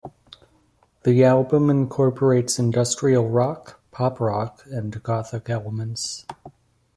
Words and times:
The 1.03 1.23
album 1.23 1.69
incorporates 1.69 2.57
industrial 2.57 3.29
rock, 3.29 3.79
pop 3.91 4.19
rock 4.19 4.63
and 4.65 5.03
gothic 5.03 5.47
elements. 5.47 6.25